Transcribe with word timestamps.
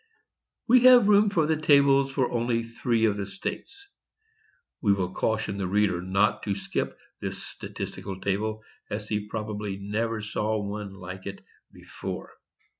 "We 0.67 0.79
have 0.85 1.07
room 1.07 1.29
for 1.29 1.45
the 1.45 1.61
tables 1.61 2.11
for 2.11 2.31
only 2.31 2.63
three 2.63 3.05
of 3.05 3.17
the 3.17 3.27
states." 3.27 3.87
[We 4.81 4.93
will 4.93 5.13
caution 5.13 5.59
the 5.59 5.67
reader 5.67 6.01
not 6.01 6.41
to 6.45 6.55
skip 6.55 6.97
this 7.19 7.43
statistical 7.43 8.19
table, 8.19 8.63
as 8.89 9.07
he 9.09 9.27
probably 9.27 9.77
never 9.77 10.19
saw 10.23 10.57
one 10.59 10.95
like 10.95 11.27
it 11.27 11.45
before. 11.71 12.31